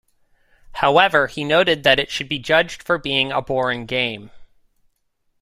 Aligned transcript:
However, 0.71 1.27
he 1.27 1.43
noted 1.43 1.83
that 1.83 1.99
it 1.99 2.09
should 2.09 2.27
be 2.27 2.39
judged 2.39 2.81
for 2.81 2.97
being 2.97 3.31
a 3.31 3.39
boring 3.39 3.85
game. 3.85 4.31